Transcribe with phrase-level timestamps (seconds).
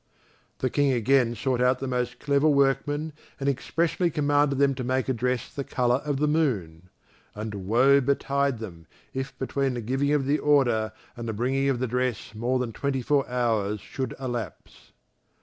[0.57, 5.07] The King again sought out the most clever workmen and expressly commanded them to make
[5.07, 6.89] a dress the colour of the moon;
[7.35, 11.77] and woe betide them if between the giving of the order and the bringing of
[11.77, 14.91] the dress more than twenty four hours should elapse.